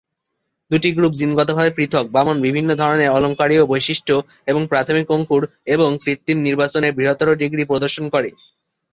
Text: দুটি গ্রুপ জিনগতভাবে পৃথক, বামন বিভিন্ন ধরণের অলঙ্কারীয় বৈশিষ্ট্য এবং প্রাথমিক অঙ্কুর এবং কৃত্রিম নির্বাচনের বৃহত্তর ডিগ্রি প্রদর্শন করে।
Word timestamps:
দুটি 0.71 0.89
গ্রুপ 0.91 1.13
জিনগতভাবে 1.15 1.71
পৃথক, 1.77 2.05
বামন 2.15 2.37
বিভিন্ন 2.41 2.69
ধরণের 2.81 3.13
অলঙ্কারীয় 3.17 3.63
বৈশিষ্ট্য 3.65 4.13
এবং 4.47 4.61
প্রাথমিক 4.67 5.07
অঙ্কুর 5.11 5.43
এবং 5.75 5.89
কৃত্রিম 6.03 6.37
নির্বাচনের 6.47 6.95
বৃহত্তর 6.97 7.39
ডিগ্রি 7.41 7.63
প্রদর্শন 7.65 8.05
করে। 8.13 8.29